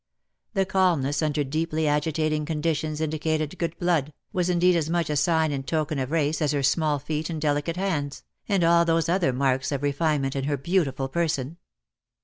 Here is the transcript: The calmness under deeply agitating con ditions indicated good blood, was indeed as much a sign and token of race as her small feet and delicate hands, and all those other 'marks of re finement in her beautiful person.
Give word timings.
The 0.55 0.65
calmness 0.65 1.21
under 1.21 1.43
deeply 1.43 1.87
agitating 1.87 2.47
con 2.47 2.59
ditions 2.63 3.01
indicated 3.01 3.55
good 3.59 3.77
blood, 3.77 4.13
was 4.33 4.49
indeed 4.49 4.75
as 4.75 4.89
much 4.89 5.11
a 5.11 5.15
sign 5.15 5.51
and 5.51 5.63
token 5.67 5.99
of 5.99 6.09
race 6.09 6.41
as 6.41 6.53
her 6.53 6.63
small 6.63 6.97
feet 6.97 7.29
and 7.29 7.39
delicate 7.39 7.77
hands, 7.77 8.23
and 8.49 8.63
all 8.63 8.83
those 8.83 9.09
other 9.09 9.31
'marks 9.31 9.71
of 9.71 9.83
re 9.83 9.91
finement 9.91 10.35
in 10.35 10.45
her 10.45 10.57
beautiful 10.57 11.07
person. 11.07 11.57